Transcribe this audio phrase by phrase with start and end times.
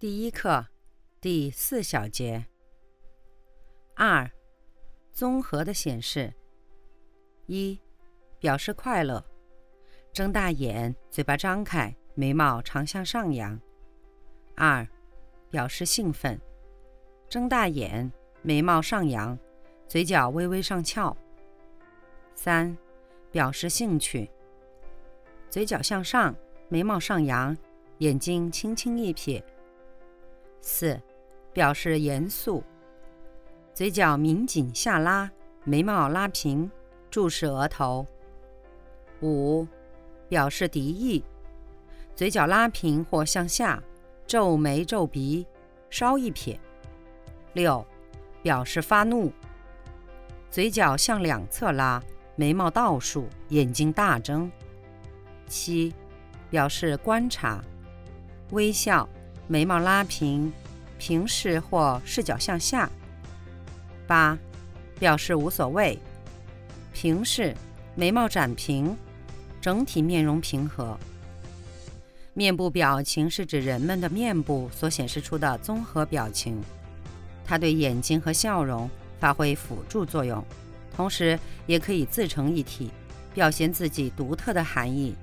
[0.00, 0.66] 第一课，
[1.20, 2.46] 第四小节。
[3.94, 4.30] 二，
[5.12, 6.32] 综合的显示。
[7.44, 7.78] 一，
[8.38, 9.22] 表示快乐，
[10.10, 13.60] 睁大眼，嘴巴张开，眉毛常向上扬。
[14.56, 14.88] 二，
[15.50, 16.40] 表示兴奋，
[17.28, 19.38] 睁大眼，眉毛上扬，
[19.86, 21.14] 嘴角微微上翘。
[22.34, 22.74] 三，
[23.30, 24.30] 表示兴趣，
[25.50, 26.34] 嘴角向上，
[26.70, 27.54] 眉毛上扬，
[27.98, 29.44] 眼睛轻轻一瞥。
[30.60, 31.00] 四，
[31.52, 32.62] 表示严肃，
[33.72, 35.30] 嘴角抿紧下拉，
[35.64, 36.70] 眉毛拉平，
[37.10, 38.06] 注视额头。
[39.22, 39.66] 五，
[40.28, 41.24] 表示敌意，
[42.14, 43.82] 嘴角拉平或向下，
[44.26, 45.46] 皱眉皱鼻，
[45.88, 46.58] 稍一撇。
[47.54, 47.84] 六，
[48.42, 49.32] 表示发怒，
[50.50, 52.02] 嘴角向两侧拉，
[52.36, 54.50] 眉毛倒竖，眼睛大睁。
[55.46, 55.92] 七，
[56.48, 57.62] 表示观察，
[58.52, 59.08] 微笑。
[59.50, 60.52] 眉毛拉平，
[60.96, 62.88] 平视或视角向下。
[64.06, 64.38] 八，
[64.96, 65.98] 表示无所谓。
[66.92, 67.52] 平视，
[67.96, 68.96] 眉毛展平，
[69.60, 70.96] 整体面容平和。
[72.32, 76.62] 面部表情是指人们的面部所显示出的综合表情，
[77.44, 78.88] 它对眼睛和笑容
[79.18, 80.44] 发挥辅助作用，
[80.94, 82.92] 同时也可以自成一体，
[83.34, 85.16] 表现自己独特的含义。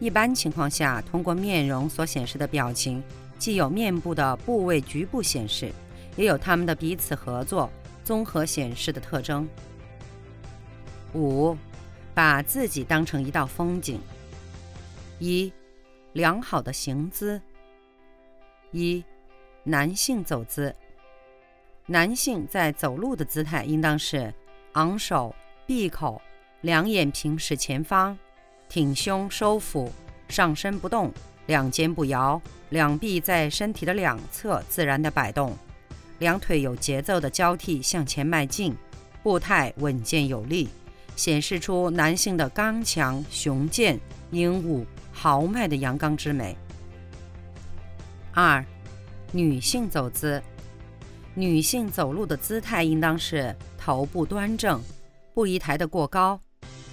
[0.00, 3.00] 一般情况下，通过面容所显示的表情。
[3.38, 5.72] 既有面部的部位局部显示，
[6.16, 7.70] 也有它们的彼此合作、
[8.02, 9.48] 综合显示的特征。
[11.14, 11.56] 五，
[12.14, 14.00] 把自己当成一道风景。
[15.18, 15.52] 一，
[16.12, 17.40] 良好的行姿。
[18.72, 19.04] 一，
[19.64, 20.74] 男性走姿。
[21.86, 24.34] 男性在走路的姿态应当是
[24.72, 25.34] 昂首、
[25.66, 26.20] 闭口，
[26.62, 28.18] 两眼平视前方，
[28.68, 29.90] 挺胸收腹，
[30.28, 31.12] 上身不动。
[31.46, 32.40] 两肩不摇，
[32.70, 35.56] 两臂在身体的两侧自然的摆动，
[36.18, 38.74] 两腿有节奏的交替向前迈进，
[39.22, 40.68] 步态稳健有力，
[41.14, 43.98] 显示出男性的刚强、雄健、
[44.30, 46.56] 英武、豪迈的阳刚之美。
[48.32, 48.64] 二，
[49.32, 50.42] 女性走姿，
[51.34, 54.82] 女性走路的姿态应当是头部端正，
[55.32, 56.40] 不宜抬得过高，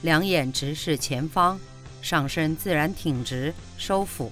[0.03, 1.59] 两眼直视前方，
[2.01, 4.31] 上身自然挺直收腹。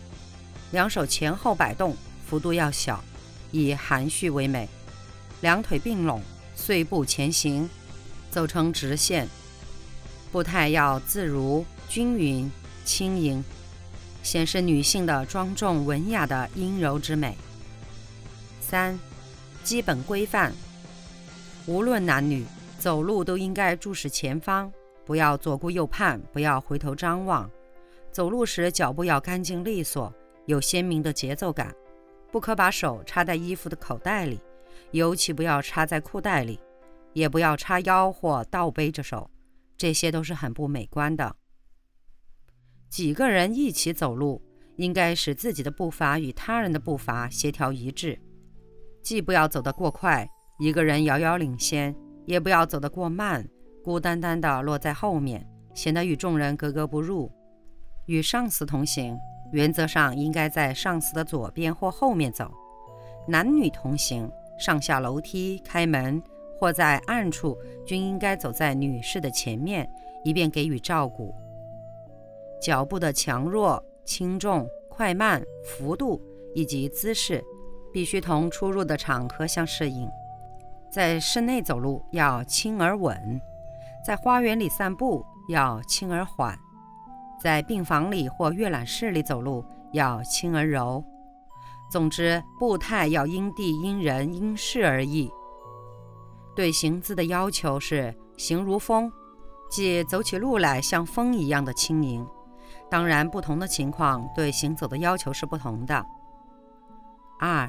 [0.72, 1.96] 两手前后摆动，
[2.26, 3.04] 幅度要小，
[3.52, 4.68] 以含蓄为美。
[5.42, 6.22] 两腿并拢，
[6.56, 7.70] 碎步前行，
[8.30, 9.28] 走成直线。
[10.32, 12.50] 步态要自如、均匀、
[12.86, 13.44] 轻盈，
[14.24, 17.38] 显示女性的庄重文雅的阴柔之美。
[18.62, 18.98] 三、
[19.64, 20.54] 基本规范。
[21.66, 22.46] 无论男女，
[22.80, 24.72] 走路都应该注视前方，
[25.06, 27.50] 不要左顾右盼，不要回头张望。
[28.12, 30.14] 走路时脚步要干净利索。
[30.46, 31.74] 有鲜明的节奏感，
[32.32, 34.40] 不可把手插在衣服的口袋里，
[34.92, 36.60] 尤其不要插在裤袋里，
[37.14, 39.30] 也不要叉腰或倒背着手，
[39.78, 41.36] 这些都是很不美观的。
[42.90, 44.42] 几个人一起走路，
[44.76, 48.20] 应该使自己的步伐与他人的步伐协调一致，
[49.02, 50.28] 既不要走得过快，
[50.60, 53.48] 一个人遥遥领先，也不要走得过慢，
[53.84, 57.32] 孤单单的落在后面，显得与众人格格不入。
[58.08, 59.18] 与上司同行。
[59.52, 62.52] 原则上应该在上司的左边或后面走。
[63.28, 66.22] 男女同行，上下楼梯、开门
[66.60, 69.90] 或在暗处均应该走在女士的前面，
[70.24, 71.34] 以便给予照顾。
[72.62, 76.22] 脚步的强弱、轻重、快慢、幅度
[76.54, 77.44] 以及姿势，
[77.92, 80.08] 必须同出入的场合相适应。
[80.92, 83.40] 在室内走路要轻而稳，
[84.06, 86.58] 在花园里散步要轻而缓。
[87.42, 91.04] 在病房里或阅览室里走路要轻而柔，
[91.90, 95.32] 总之步态要因地因人因事而异。
[96.56, 99.12] 对行姿的要求是行如风，
[99.72, 102.28] 即走起路来像风一样的轻盈。
[102.92, 106.06] 当然，不同的情况对行走的要求是不同的。
[107.40, 107.68] 二，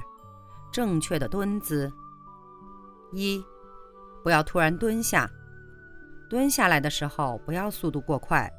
[0.70, 1.90] 正确的蹲姿。
[3.12, 3.42] 一，
[4.22, 5.30] 不要突然蹲下，
[6.28, 8.52] 蹲下来的时候不要速度过快。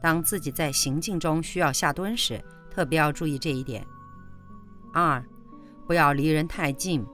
[0.00, 3.86] 当自己在行进中需要下蹲时，特别要注意这一点。
[4.92, 5.22] 二，
[5.86, 7.06] 不要离人太近，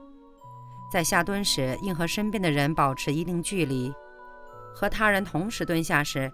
[0.91, 3.93] 在下蹲时应和身边的人保持一定距离。
[4.73, 6.31] 和他人同时蹲下时，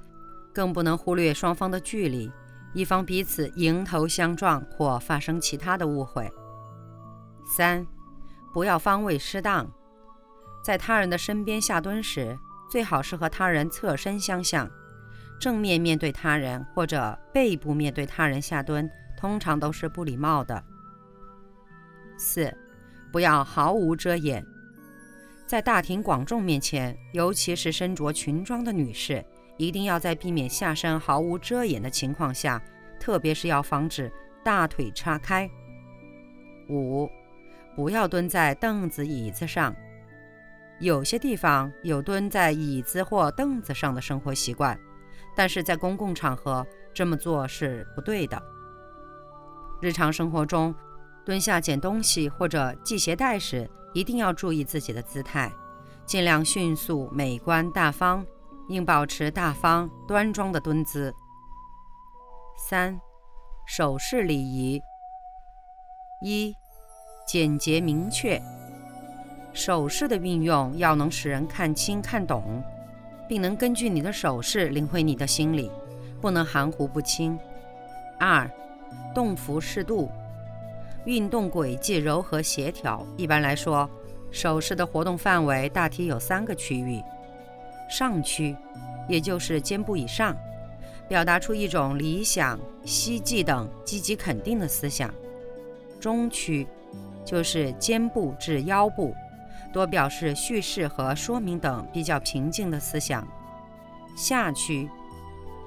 [0.54, 2.32] 更不能忽略双方的距离，
[2.74, 6.30] 以防彼此迎头相撞或发生其他的误会。
[7.46, 7.86] 三，
[8.54, 9.70] 不要方位失当，
[10.64, 12.38] 在他人的身边下蹲时，
[12.70, 14.70] 最好是和他人侧身相向，
[15.44, 20.64] 正面面对他人或者背部面对他人下蹲，通常都是不礼貌的。
[22.18, 22.56] 四，
[23.12, 24.42] 不要毫无遮掩，
[25.46, 29.22] 在大庭广众面前，尤其是身着裙装的女士，
[29.58, 32.64] 一定要在避免下身毫无遮掩的情况下，
[32.98, 34.10] 特别是要防止
[34.46, 35.50] 大腿叉开。
[36.70, 37.10] 五，
[37.76, 39.76] 不要蹲在凳子、椅子上，
[40.80, 44.80] 有些地方有蹲在椅子或凳子上的生活习惯，
[45.36, 48.42] 但是在公共场合这么做是不对的。
[49.82, 50.74] 日常生活中。
[51.26, 55.50] 蹲下捡东西或者系鞋带时，一定要注意自己的姿态，
[56.06, 58.26] 尽量迅速、美观、大方，
[58.68, 61.16] 应保持大方端庄的蹲姿。
[62.58, 63.00] 三、
[63.66, 64.82] 手势礼仪：
[66.22, 66.54] 一、
[67.26, 68.38] 简洁明确，
[69.54, 72.62] 手势的运用要能使人看清看懂，
[73.34, 75.72] 并能根据你的手势领会你的心理，
[76.22, 77.36] 不能含糊不清。
[78.20, 78.48] 二、
[79.12, 80.12] 动幅适度。
[81.06, 83.04] 运动轨迹柔和协调。
[83.18, 83.90] 一般来说，
[84.30, 87.02] 手势的活动范围大体有三个区域：
[87.90, 88.56] 上区，
[89.10, 90.38] 也就是肩部以上，
[91.08, 95.10] 表达出一种理想、希冀等积极肯定的思想；
[96.00, 96.68] 中区，
[97.26, 99.16] 就是肩部至腰部，
[99.74, 103.24] 多表示叙事和说明等比较平静的思想；
[104.16, 104.88] 下区，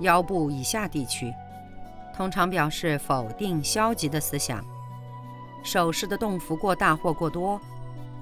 [0.00, 1.34] 腰部以下地区，
[2.16, 4.64] 通常表示否定、消极的思想。
[5.64, 7.60] 手势的动幅过大或过多，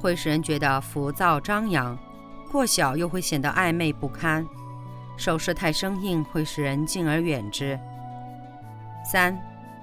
[0.00, 1.94] 会使人觉得浮躁张扬；
[2.50, 4.44] 过小又会显得暧昧不堪。
[5.16, 7.78] 手势太生硬，会使人敬而远之。
[9.04, 9.38] 三、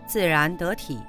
[0.07, 0.99] 自然得体。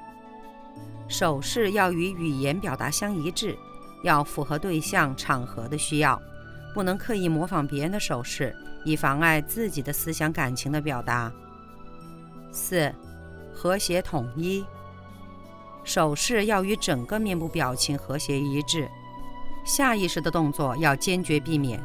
[1.07, 3.57] 手势要与语言表达相一致，
[4.03, 6.21] 要符合对象、场合的需要，
[6.73, 11.31] 不能刻意模仿别人的手势，以妨碍自己的思想感情的表达。
[12.51, 12.93] 四、
[13.53, 14.63] 和谐统一。
[15.83, 18.87] 手势要与整个面部表情和谐一致，
[19.65, 21.83] 下意识的动作要坚决避免。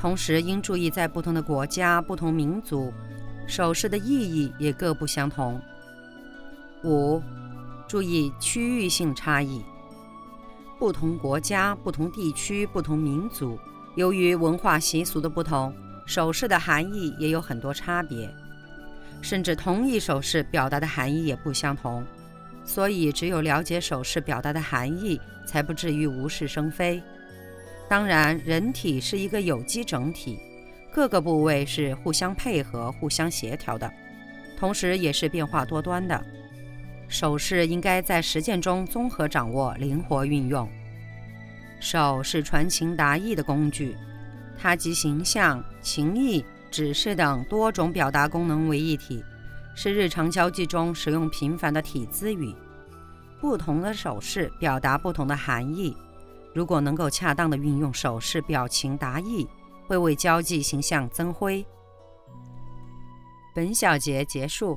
[0.00, 2.92] 同时应注意，在不同的国家、不同民族，
[3.46, 5.60] 手势的意义也各不相同。
[6.84, 7.20] 五、
[7.86, 9.62] 注意区域性差异。
[10.78, 13.58] 不同国家、不同地区、不同民族，
[13.96, 15.74] 由于文化习俗的不同，
[16.06, 18.32] 手势的含义也有很多差别，
[19.20, 22.06] 甚至同一手势表达的含义也不相同。
[22.64, 27.02] 所以，只有了解手势表达的含义，才不至于无事生非。
[27.88, 30.38] 当然，人体是一个有机整体，
[30.92, 33.90] 各个部位是互相配合、互相协调的，
[34.56, 36.24] 同时也是变化多端的。
[37.08, 40.68] 手势应该在实践中综合掌握、灵活运用。
[41.80, 43.96] 手是传情达意的工具，
[44.58, 49.24] 它集形象、情意、指示等多种表达功能为一体。
[49.74, 52.52] 是日常交际中使用频繁的体姿语，
[53.40, 55.96] 不同的手势表达不同的含义。
[56.52, 59.46] 如果能够恰当的运用手势，表情达意，
[59.86, 61.64] 会为交际形象增辉。
[63.54, 64.76] 本小节结束。